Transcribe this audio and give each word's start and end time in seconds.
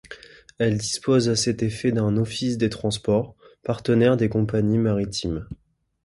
Elle 0.57 0.79
dispose 0.79 1.29
à 1.29 1.35
cet 1.35 1.61
effet 1.61 1.91
d’un 1.91 2.17
office 2.17 2.57
des 2.57 2.71
transports, 2.71 3.35
partenaire 3.61 4.17
des 4.17 4.29
compagnies 4.29 4.79
maritimes. 4.79 5.47